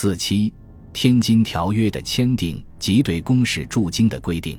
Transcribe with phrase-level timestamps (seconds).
[0.00, 0.48] 四七，
[0.92, 4.56] 《天津条约》的签订及对公使驻京的规定。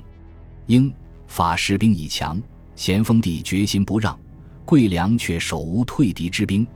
[0.66, 0.92] 英
[1.26, 2.38] 法士兵已强，
[2.76, 4.20] 咸丰帝决心不让，
[4.66, 6.66] 桂良却手无退敌之兵，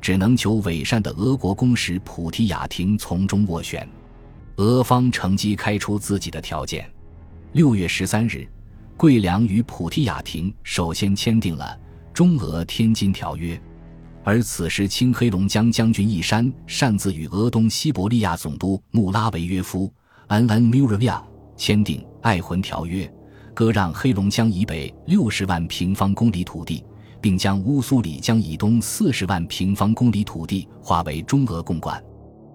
[0.00, 3.86] 只能求伪善的俄国公使普提雅廷从中斡旋。
[4.56, 6.90] 俄方乘机开出自己的条件。
[7.52, 8.48] 六月十三日，
[8.96, 11.78] 桂良与普提雅廷首先签订了
[12.14, 13.60] 中俄天津条约，
[14.24, 19.92] 而此时清黑龙江将军义山擅自与俄东西伯利亚总督穆拉维约夫
[20.26, 21.22] 安安穆热亮
[21.56, 23.08] 签订爱魂条约。
[23.52, 26.82] 割让黑龙江以北六十万平方公里土地，
[27.20, 32.02] 并将乌苏里江以东四十万平方公里土地划为中俄共管。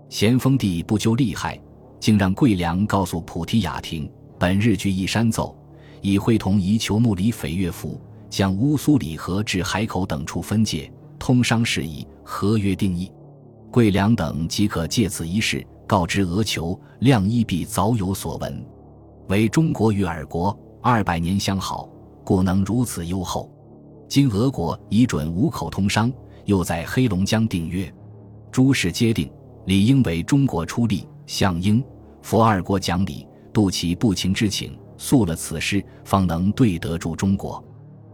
[0.10, 1.58] 咸丰帝不究利害，
[2.02, 5.58] 竟让桂良告诉普提雅廷，本日据义山奏，
[6.02, 13.12] 已会同宜求木里斐乐府，将乌苏里河至海口等处分界，通商事宜，合约定义。
[13.70, 18.66] 桂良等即可借此一事告知俄求，亮一必早有所闻，
[19.28, 20.58] 为中国与尔国。
[20.82, 21.90] 二百年相好，
[22.24, 23.52] 故能如此优厚。
[24.08, 26.12] 今俄国已准五口通商，
[26.46, 27.94] 又在黑龙江订约，
[28.50, 29.30] 诸事皆定，
[29.66, 31.84] 理应为中国出力，向英、
[32.22, 37.62] 佛二国讲理，度其不情之请，诉了此事，方能对得住中国。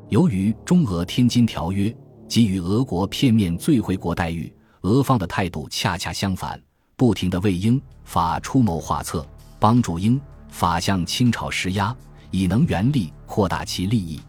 [0.10, 1.96] 由于中俄天津条约
[2.28, 6.62] 给予俄国片面最惠国待遇，俄方的态度恰恰相反，
[6.96, 9.26] 不停地为英法出谋划策，
[9.60, 11.96] 帮助英法向清朝施压。
[12.32, 14.20] 以能原力扩大其利益。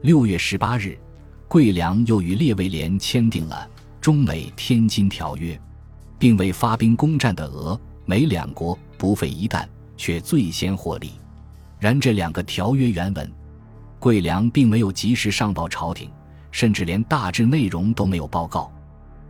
[0.00, 0.98] 六月十八日，
[1.48, 3.68] 桂良又与列维联签订了
[4.00, 5.60] 中美天津条约，
[6.18, 9.68] 并未发兵攻占的俄美两国不费一弹，
[9.98, 11.10] 却最先获利。
[11.78, 13.30] 然这两个条约原文，
[13.98, 16.10] 桂良并没有及时上报朝廷，
[16.52, 18.70] 甚至连大致内容都没有报告。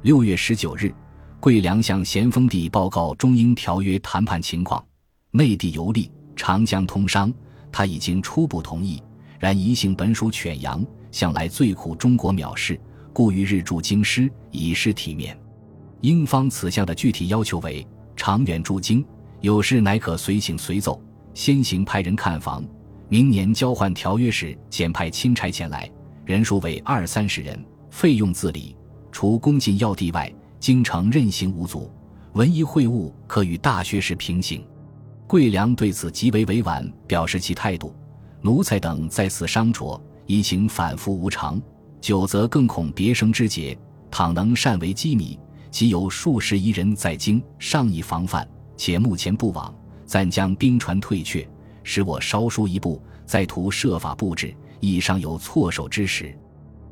[0.02, 0.92] 六月十九日，
[1.40, 4.84] 桂良向咸丰帝报告中英条约谈判情况，
[5.30, 7.32] 内地游历，长江通商。
[7.70, 9.02] 他已经初步同意，
[9.38, 12.78] 然宜姓本属犬羊，向来最苦中国藐视，
[13.14, 15.34] 故于日驻京师，以示体面。
[16.02, 19.02] 英方此项的具体要求为：长远驻京，
[19.40, 21.00] 有事乃可随行随走，
[21.32, 22.62] 先行派人看房。
[23.08, 25.90] 明年交换条约时，简派钦差前来，
[26.24, 28.76] 人数为二三十人，费用自理。
[29.10, 31.90] 除攻进要地外，京城任行无阻。
[32.32, 34.64] 文艺会务可与大学士平行。
[35.26, 37.94] 桂良对此极为委婉，表示其态度。
[38.40, 41.60] 奴才等在此商酌，疫情反复无常，
[42.00, 43.76] 久则更恐别生枝节。
[44.10, 45.38] 倘能善为机密，
[45.70, 48.46] 即有数十亿人在京，尚以防范。
[48.76, 49.74] 且目前不往，
[50.06, 51.46] 暂将兵船退却，
[51.82, 56.38] 使我稍疏一步，再图设法布置，亦尚有措手之时。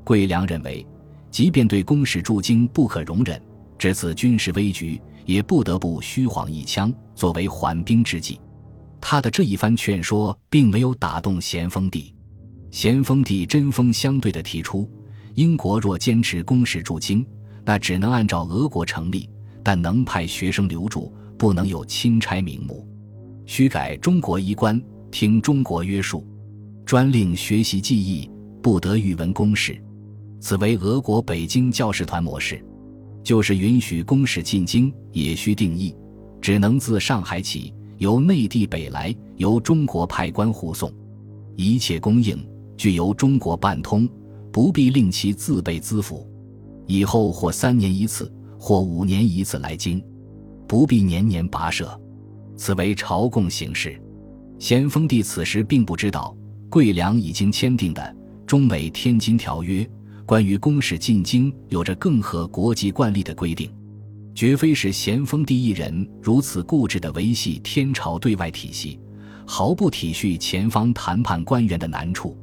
[0.03, 0.87] 桂良认为，
[1.31, 3.39] 即便对公使驻京不可容忍，
[3.77, 4.99] 至此军事危局。
[5.27, 8.41] 也不得不虚晃一枪作为缓兵之计。
[9.01, 12.13] 他的这一番劝说并没有打动咸丰帝。
[12.73, 14.91] 咸丰帝针锋相对地提出：
[15.35, 17.25] 英国若坚持公使驻京，
[17.65, 19.29] 那只能按照俄国成立，
[19.63, 22.85] 但能派学生留驻，不能有钦差名目。
[23.47, 26.27] 须改中国衣冠，听中国约束，
[26.91, 28.29] 专令学习技艺，
[28.61, 29.81] 不得语文公使。
[30.41, 32.61] 此为俄国北京教士团模式。
[33.23, 35.95] 就是允许公使进京，也需定义，
[36.41, 40.93] 只能自上海起，由内地北来，由中国派官护送，
[41.55, 42.45] 一切供应
[42.77, 44.09] 俱由中国办通，
[44.51, 46.29] 不必令其自备资府。
[46.89, 50.05] 以后或三年一次，或五年一次来京，
[50.67, 51.89] 不必年年跋涉。
[52.57, 53.97] 此为朝贡形式。
[54.59, 56.37] 咸丰帝此时并不知道，
[56.71, 58.17] 桂良已经签订的
[58.47, 59.87] 中美天津条约。
[60.25, 63.69] 关于公使进京，有着更合国际惯例的规定，
[64.33, 69.01] 绝非是咸丰帝一人如此固执的维系天朝对外体系，
[69.45, 72.39] 毫不体恤前方谈判官员的难处。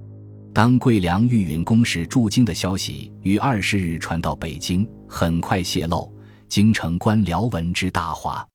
[0.54, 6.14] 当桂良御允公使驻京的消息于二十日传到北京，很快泄露，
[6.50, 8.46] 京城官僚闻之大哗。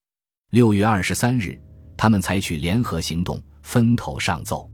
[0.50, 1.58] 六月二十三日，
[1.96, 4.70] 他们采取联合行动，分头上奏。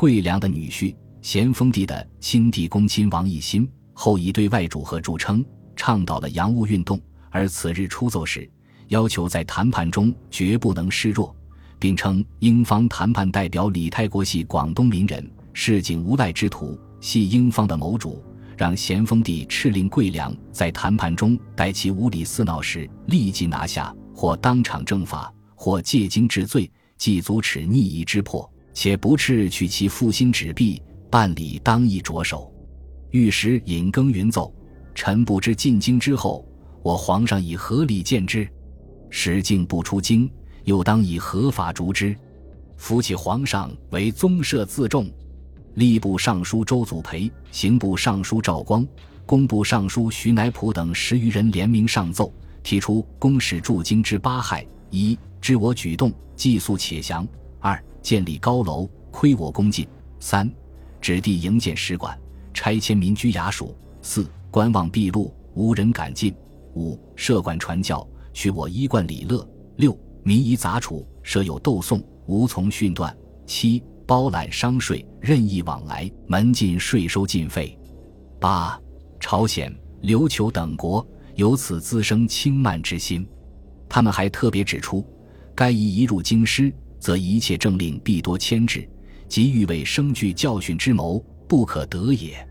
[0.00, 3.70] 桂良的女婿，咸丰帝的亲弟公亲王奕欣。
[3.92, 5.44] 后以对外主和著称，
[5.76, 6.98] 倡导了洋务运动。
[7.28, 8.50] 而此日出奏时，
[8.88, 11.36] 要求在谈判中绝不能示弱，
[11.78, 18.24] 并称英方谈判代表李泰国系广东民人，市井无赖之徒，系英方的谋主。
[18.56, 28.50] 让咸丰帝敕令桂良在谈判中待其无理私闹时，立即拿下，或当场正法，或借经治罪，即阻止逆夷之迫。
[28.72, 30.80] 且不斥取其负心纸币，
[31.10, 32.52] 办理当亦着手。
[33.10, 34.52] 御史尹耕云奏
[34.94, 36.46] ：“臣不知进京之后，
[36.82, 38.48] 我皇上以何礼见之？”
[39.10, 40.30] 使竟不出京，
[40.64, 42.16] 又当以合法逐之。
[42.76, 45.10] 扶起皇上为宗社自重。
[45.76, 48.86] 吏部尚书周祖培、刑部尚书赵光、
[49.26, 52.32] 工部尚书徐乃普等十余人联名上奏，
[52.62, 57.24] 提出公使驻京之八害：一、知我举动，寄宿且降；
[57.60, 59.86] 二、建立高楼，亏我恭敬；
[60.18, 60.50] 三、
[61.00, 62.18] 指地营建使馆，
[62.54, 66.32] 拆迁民居衙署；四、观望闭路，无人敢进；
[66.74, 73.10] 五、设馆传教，取我衣冠礼乐；六、民夷杂处，设有斗讼，无从训断；
[73.46, 73.82] 七。
[74.06, 77.78] 包揽商税，任意往来，门禁税收尽废。
[78.40, 78.76] 八、
[79.20, 79.72] 朝鲜、
[80.02, 81.06] 琉球等国
[81.36, 83.24] 由此滋生轻慢之心。
[83.88, 85.06] 他们还特别指出，
[85.54, 88.88] 该一一入京师，则一切政令必多牵制，
[89.26, 91.18] 即欲为生具教训之谋，
[91.48, 92.46] 不可得也。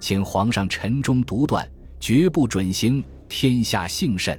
[0.00, 3.04] 请皇上臣忠独断，绝不准行。
[3.28, 4.38] 天下幸甚。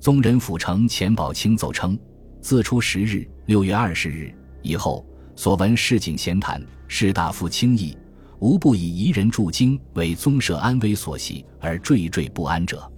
[0.00, 1.98] 宗人府丞钱宝清奏称，
[2.40, 5.06] 自出十日（六月二十日）以后。
[5.34, 7.96] 所闻市井闲谈，士大夫轻易，
[8.40, 12.90] 无不以夷人驻京为宗社安危所系而惴惴不安者。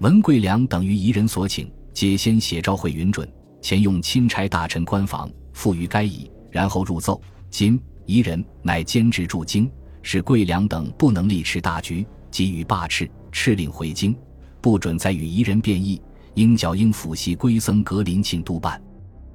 [0.00, 3.26] 文贵良等于夷人所请，皆先写诏会允准，
[3.66, 7.20] 前用钦差大臣官房付于该矣，然后入奏。
[7.50, 9.68] 今夷人乃兼职驻京，
[10.02, 14.16] 使贵良等不能力持大局，给予罢斥，敕令回京，
[14.60, 16.00] 不准再与夷人变异，
[16.34, 18.80] 应教应府系归僧格林沁督办。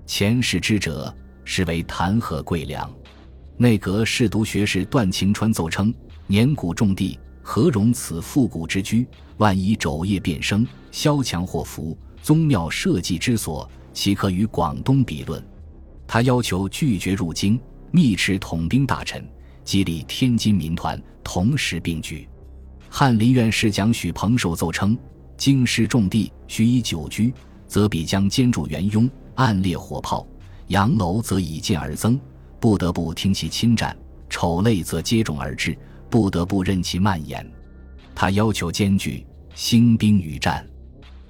[0.05, 1.13] 前世之者。
[1.43, 2.89] 是为弹劾贵良，
[3.57, 5.93] 内阁侍读学士段晴川奏称：
[6.27, 9.05] 年谷种地，何容此复古之居？
[9.37, 15.43] 万一昼夜变生，萧墙祸福，宗庙社稷之所，岂可与广东比论？
[16.07, 17.59] 他要求拒绝入京，
[17.91, 19.25] 密敕统兵大臣，
[19.63, 22.27] 激励天津民团同时并举。
[22.89, 24.97] 翰林院侍讲许彭寿奏称：
[25.37, 27.33] 京师重地，须以久居，
[27.67, 30.27] 则必将坚筑元雍，暗烈火炮。
[30.67, 32.19] 洋楼则以进而增，
[32.59, 33.93] 不得不听其侵占；
[34.29, 35.77] 丑类则接踵而至，
[36.09, 37.49] 不得不任其蔓延。
[38.13, 40.65] 他要求艰巨，兴兵与战。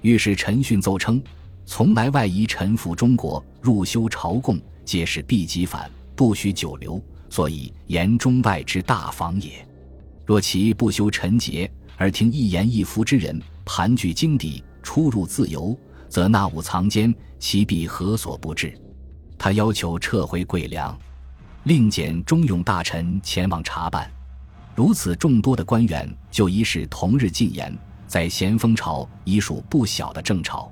[0.00, 1.22] 御史陈训奏称：
[1.64, 7.00] 从来外夷臣服中国，入修朝贡，皆是必即返，不许久留，
[7.30, 9.66] 所以言中外之大防也。
[10.26, 15.76] 若其不修臣节，而听一言一服之人盘踞京邸，出入自由，
[16.08, 18.76] 则纳物藏奸，其必何所不至？
[19.38, 20.96] 他要求撤回桂良，
[21.64, 24.10] 另拣忠勇大臣前往查办。
[24.74, 27.76] 如此众多的官员就一是同日进言，
[28.06, 30.70] 在咸丰朝已属不小的政朝。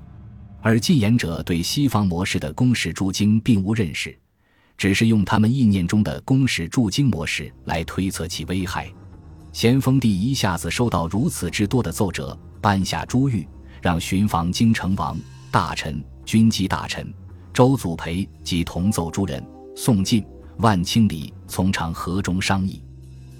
[0.61, 4.17] 而进言者对西方模式的公使驻京并无认识，
[4.77, 8.91] 只是用他们意念中的公使驻京模式来推测其危害。
[9.51, 13.45] 咸丰帝一下子收到如此之多的奏折，颁下朱谕，
[13.81, 15.19] 让巡防京城王
[15.51, 17.13] 大臣、军机大臣。
[17.53, 20.23] 周祖培及同奏诸人，宋晋、
[20.59, 22.81] 万清礼从长河中商议。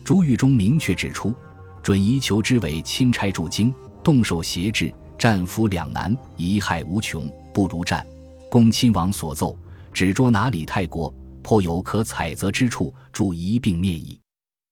[0.04, 1.34] 朱谕中明确指出，
[1.82, 3.74] 准宜求之为钦差驻京，
[4.04, 8.04] 动手挟制，战俘两难，贻害无穷，不如战。
[8.50, 9.56] 恭亲王所奏，
[9.94, 11.14] 只捉拿李泰国，
[11.44, 14.20] 颇有可采择之处，助一并灭矣。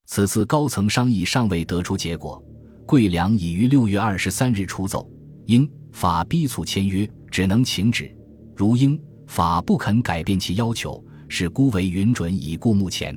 [0.07, 2.43] 此次高层商议尚未得出结果，
[2.87, 5.07] 桂良已于六月二十三日出奏，
[5.45, 8.11] 英法逼促签约，只能请旨。
[8.55, 8.99] 如英。
[9.27, 13.15] 法不肯改变其要求，是孤为允准已故目前，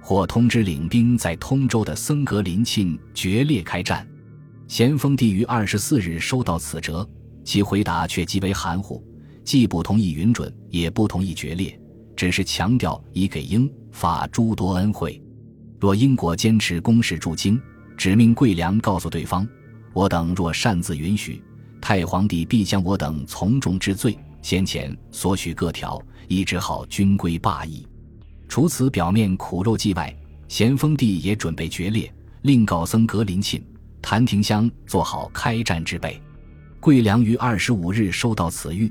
[0.00, 4.06] 或通知领兵在通州的僧格林沁决裂开战。
[4.70, 7.04] 咸丰帝于二十四日收到此折，
[7.42, 9.02] 其回答却极为含糊，
[9.42, 11.76] 既不同意允准，也不同意决裂，
[12.14, 15.20] 只是强调已给英法诸多恩惠。
[15.80, 17.60] 若英国坚持公使驻京，
[17.96, 19.44] 指命桂良告诉对方，
[19.92, 21.42] 我等若擅自允许，
[21.80, 24.16] 太皇帝必将我等从重治罪。
[24.40, 27.84] 先前所许各条，亦只好均归罢矣。
[28.46, 32.08] 除此表面苦肉计外，咸丰帝也准备决裂，
[32.42, 33.60] 令告僧格林沁、
[34.02, 36.20] 谭廷香做好开战之备。
[36.80, 38.90] 桂良于二十五日收到此谕，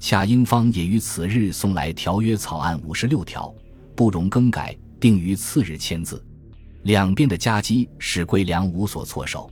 [0.00, 3.54] 夏英方也于此日送来条约草案五十六条，
[3.94, 6.22] 不容更改，定于次日签字。
[6.82, 9.50] 两边的夹击使桂良无所措手，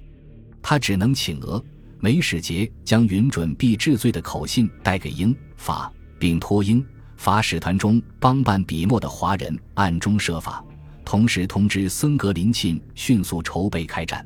[0.60, 1.62] 他只能请俄。
[1.98, 6.84] 梅使节将允准必治罪的口信带给英法，并托英
[7.16, 10.62] 法使团中帮办笔墨的华人暗中设法，
[11.04, 14.24] 同时通知森格林沁迅速筹备开战。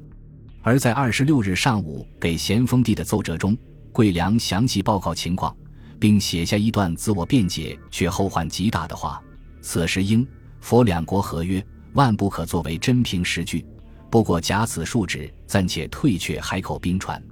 [0.63, 3.57] 而在二十六日上午给咸丰帝的奏折中，
[3.93, 5.57] 桂良详细报告情况，
[5.99, 9.23] 并写下一段自我辩解却后患极大的话：
[9.63, 10.27] 此时英
[10.61, 11.65] 佛两国合约
[11.95, 13.65] 万不可作为真凭实据，
[14.11, 17.23] 不过假此数旨，暂且退却海口兵船。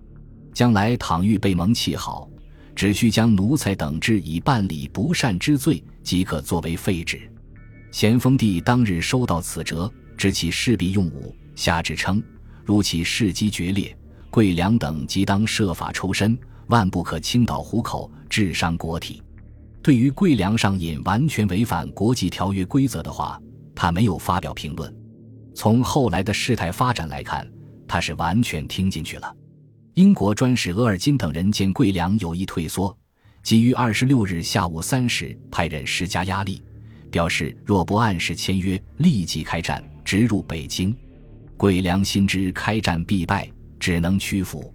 [0.54, 2.28] 将来倘欲被蒙气好，
[2.74, 7.30] 只需将奴才等之以办理不善之罪，即可作为废止。
[7.92, 12.22] 咸丰帝当日收到此折，知其势必用武，下旨称：
[12.68, 13.96] 如其事机决裂，
[14.28, 19.22] 桂良等即当设法抽身，万不可倾倒虎口，致伤国体。
[19.80, 23.40] 对于桂良上引完全违反国际条约规则的话，
[23.74, 24.94] 他没有发表评论。
[25.54, 27.50] 从后来的事态发展来看，
[27.86, 29.34] 他是完全听进去了。
[29.94, 32.94] 英国专使额尔金等人见桂良有意退缩，
[33.42, 36.62] 即于二十六日下午三时派人施加压力，
[37.10, 40.94] 表示若不按时签约，立即开战，直入北京。
[41.58, 43.50] 桂良心知开战必败，
[43.80, 44.72] 只能屈服。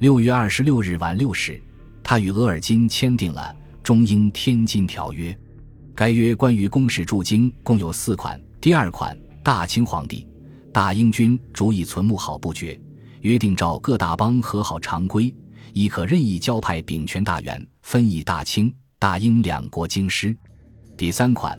[0.00, 1.62] 六月二十六日晚六时，
[2.02, 5.34] 他与额尔金签订了中英天津条约。
[5.94, 8.38] 该约关于公使驻京共有四款。
[8.60, 10.26] 第二款，大清皇帝、
[10.72, 12.78] 大英军逐以存木好不绝。
[13.20, 15.32] 约定照各大邦和好常规，
[15.72, 20.36] 亦可任意交派秉权大员，分以大清、大英两国京师。
[20.96, 21.56] 第三款，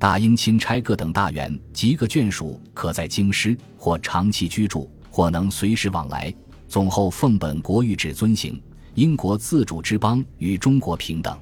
[0.00, 6.34] 大英钦差各等大员及各眷属，可在京师或长期居住，或能随时往来。
[6.66, 8.58] 总后奉本国谕旨遵行。
[8.94, 11.38] 英国自主之邦与中国平等。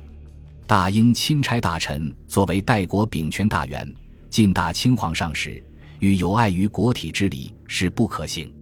[0.67, 3.89] 大英钦差大臣作为代国秉权大员，
[4.29, 5.63] 进大清皇上时，
[6.01, 8.53] 与有碍于国体之礼，是不可行。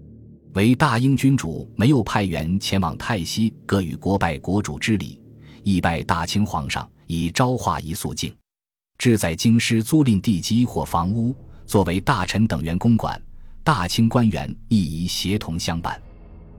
[0.52, 5.18] 为大英君主没有派员前往泰西，各与国拜国主之礼，
[5.62, 8.30] 亦拜大清皇上以昭化一肃静。
[8.98, 11.34] 志在京师租赁地基或房屋，
[11.66, 13.20] 作为大臣等员公馆，
[13.62, 16.00] 大清官员亦宜协同相伴。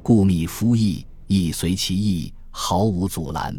[0.04, 3.56] 故密夫役亦随其意，毫无阻拦。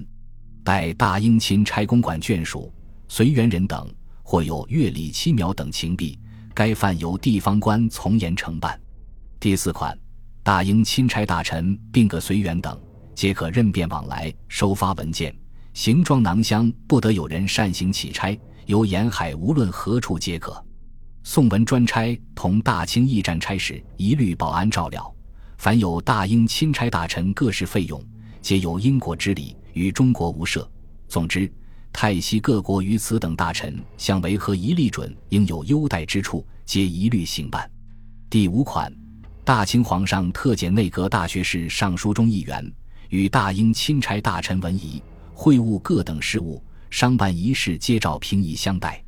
[0.63, 2.73] 待大英钦差公馆眷属、
[3.09, 3.93] 随员人等，
[4.23, 6.19] 或有乐礼七苗等情币，
[6.55, 8.79] 该犯由地方官从严承办。
[9.41, 9.99] 第四款。
[10.41, 12.81] 大英钦差大臣并各随员等，
[13.15, 15.37] 皆可任便往来，收发文件、
[15.75, 18.35] 行装囊箱，不得有人擅行起差。
[18.69, 20.63] 由沿海无论何处皆可。
[21.23, 25.11] 宋文专差同大清驿站差使一律保安照料。
[25.57, 27.99] 凡有大英钦差大臣各式费用，
[28.43, 30.71] 皆有英国之礼，与中国无涉。
[31.09, 31.51] 总之，
[31.95, 37.69] 泰西各国于此等大臣相为何一例准，应有优待之处，皆一律行办。
[38.29, 38.93] 第五款。
[39.45, 42.71] 大清皇上特遣内阁大学士尚书中议员，
[43.09, 49.03] 与大英钦差大臣文仪会晤各等事务、商办仪式，皆照平仪相待。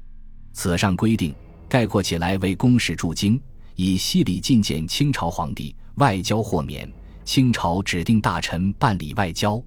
[0.53, 1.35] 此上规定，
[1.69, 3.41] 概括起来为公使驻京，
[3.75, 6.91] 以西礼觐见清朝皇帝，外交豁免，
[7.25, 9.63] 清朝指定大臣办理外交。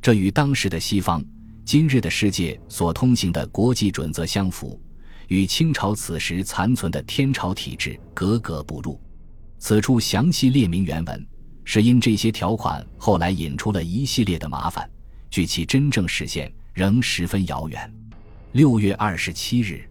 [0.00, 1.24] 这与当时的西方、
[1.64, 4.80] 今日的世界所通行的国际准则相符，
[5.26, 9.00] 与清朝此时残存的天朝体制格格不入。
[9.58, 11.26] 此处详细列明原文，
[11.64, 14.88] 是因这些条款后来引出了一系列的麻烦，
[15.30, 17.92] 据其真正实现仍十分遥远。
[18.52, 19.84] 六月二十七日，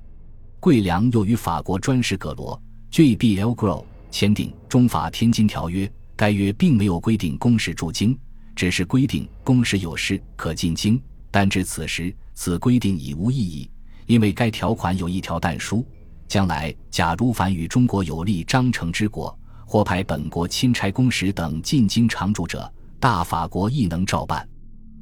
[0.57, 2.57] 桂良又与法国专使葛罗
[2.89, 3.49] （J.B.L.
[3.49, 8.17] Gro） 签订《中法天津条约》，该约并没有规定公使驻京，
[8.55, 10.97] 只是规定公使有事可进京。
[11.29, 13.69] 但至此时，此规定已无意义，
[14.05, 15.85] 因为该条款有一条但书：
[16.25, 24.47] 将来假如凡与中国有利章程之国，或派本国钦差公使等进京常驻者，大法国亦能照办。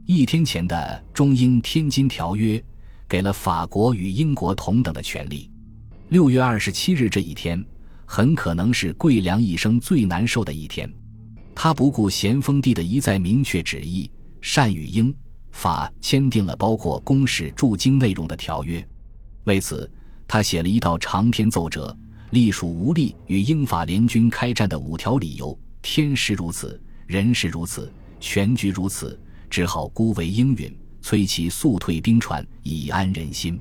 [0.08, 2.64] 一天前的中英天津条约，
[3.10, 5.50] 给了法国与英国同等的权利。
[6.10, 7.64] 六月二十七日这一天，
[8.06, 10.88] 很可能是桂良一生最难受的一天。
[11.56, 14.08] 他不顾咸丰帝的一再明确旨意，
[14.42, 15.12] 善与英
[15.50, 18.88] 法签订了包括公使驻京内容的条约。
[19.46, 19.90] 为此，
[20.28, 21.96] 他写了一道长篇奏折。
[22.30, 29.18] 隶属无力与英法联军开战的五条理由：天时如此，人事如此，全局如此，
[29.50, 33.60] 只好孤为应允，催其速退兵船，以安人心。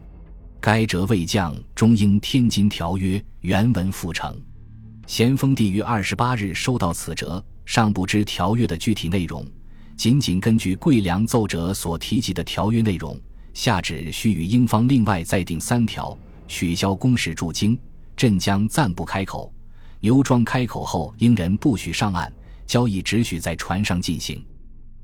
[0.60, 4.40] 该折未将《中英天津条约》原文复成。
[5.06, 9.46] 咸丰帝于二十八日收到此折，尚不知条约的具体内容，
[9.96, 13.20] 仅仅根据桂良奏折所提及的条约内容，
[13.52, 16.16] 下旨需与英方另外再定三条，
[16.48, 17.78] 取消公使驻京。
[18.16, 19.52] 镇江暂不开口，
[20.00, 22.32] 牛庄开口后，英人不许上岸，
[22.64, 24.42] 交易只许在船上进行。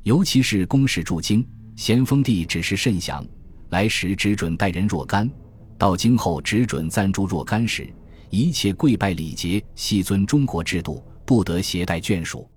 [0.03, 3.25] 尤其是公使驻京，咸丰帝指示甚详，
[3.69, 5.31] 来时只准带人若干，
[5.77, 7.93] 到京后只准暂住若干时，
[8.31, 12.49] 一切跪拜礼节，细遵中国制度，不得携带眷属。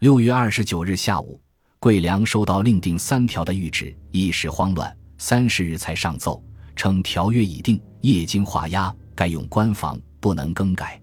[0.00, 1.40] 六月二十九日下午，
[1.78, 6.44] 桂良收到另定三条的谕旨，一时慌乱，三十日才上奏，
[6.76, 8.94] 称条约已定，夜经画押。
[9.14, 11.00] 该用官房，不能更改，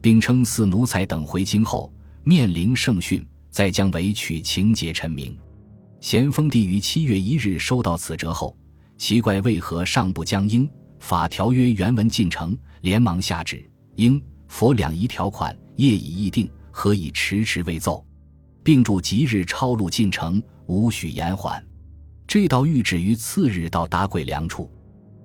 [0.00, 5.36] 并称四奴才等回京后面临圣训，再将委曲情节陈明。
[6.00, 8.56] 咸丰帝于七月一日收到此折后，
[8.96, 18.04] 奇怪为何尚不将英法条约原文进呈，连忙下旨：英佛两仪条款业已议定，何以迟迟未奏？
[18.62, 21.62] 并注即日抄录进程，无许延缓。
[22.26, 24.70] 这道谕旨于次日到达桂良处，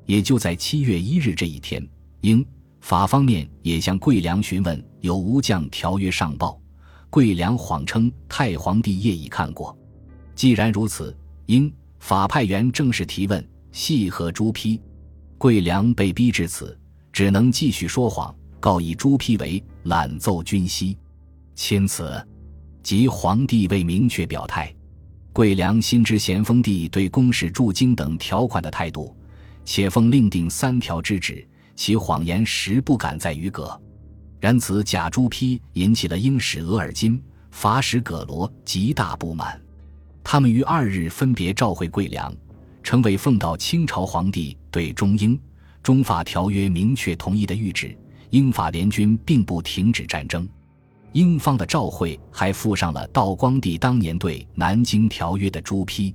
[0.05, 1.85] 也就在七月一日这一天，
[2.21, 2.45] 英
[2.81, 6.59] 法方面也向桂良询问有无将条约上报。
[7.15, 9.73] 桂良谎称太皇帝业已看过。
[10.35, 13.41] 既然如此，应法派员正式提问，
[13.71, 14.81] 系何朱批？
[15.37, 16.77] 桂良被逼至此，
[17.13, 20.97] 只能继续说谎，告以朱批为懒奏军息。
[21.55, 22.21] 钦此。
[22.83, 24.75] 即皇帝未明确表态，
[25.31, 29.15] 桂良心知咸丰帝对公使驻京等条款的态度，
[29.63, 33.81] 且奉令定三条之旨，其谎言实不敢再逾格。
[34.39, 39.59] 然此假朱批引起了英使额尔金、法使葛罗极大不满，
[40.23, 42.35] 他们于二日分别召会桂良，
[42.83, 45.39] 称为奉到清朝皇帝对中英、
[45.81, 47.97] 中法条约明确同意的谕旨，
[48.29, 50.47] 英法联军并不停止战争。
[51.13, 56.13] 英方的召会还附上了道光帝当年对《南京条约》的朱批，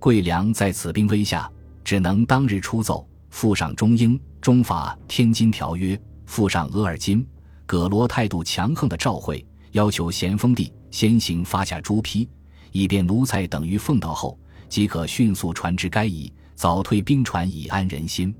[0.00, 1.48] 桂良在此兵威下，
[1.84, 5.94] 只能当日出奏，附上中英、中法《天津条约》，
[6.26, 7.24] 附上额尔金、
[7.72, 12.28] 葛罗态度强横的召会，要求咸丰帝先行发下朱批，
[12.70, 14.38] 以便奴才等于奉到后，
[14.68, 18.34] 即可迅速传至该邑，早退兵船以安人心。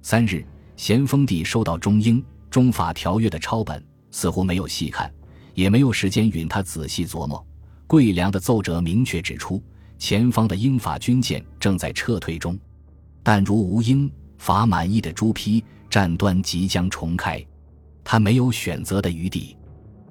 [0.00, 5.12] 三日，咸丰帝收到中英、中法条约的抄本，似乎没有细看。
[5.54, 7.44] 也没有时间允他仔细琢磨。
[7.88, 9.60] 桂良的奏折明确指出，
[9.98, 12.56] 前方的英法军舰正在撤退中，
[13.24, 17.44] 但如无英法满意的朱批，战端即将重开，
[18.10, 19.54] 他没有选择的余地。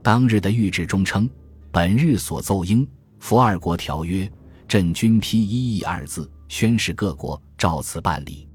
[0.04, 1.28] 当日的谕旨中称
[1.74, 2.88] ：“本日所奏英
[3.18, 4.32] 佛二国条约，
[4.68, 8.48] 朕均批一意二字，宣示各国照此办理。”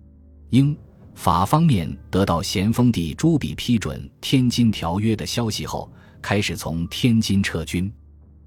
[0.50, 0.78] 英
[1.16, 5.92] 法方面得到咸丰帝朱笔批准《天津条约》的消息后。
[6.22, 7.92] 开始从天津撤军。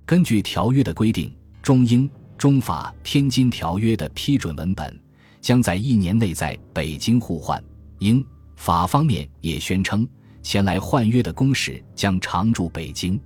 [0.06, 1.30] 根据条约的规定，
[1.62, 4.98] 中英、中法《天津条约》的批准文本
[5.42, 7.62] 将在一年内在北京互换。
[8.00, 10.08] 英法方面也宣称，
[10.46, 13.20] 前来换约的公使将常驻北京。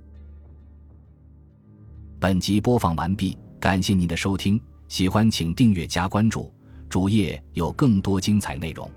[2.18, 6.50] 本集播放完毕，感谢您的收听，喜欢请订阅加关注，
[6.88, 8.90] 主页有更多精彩内容。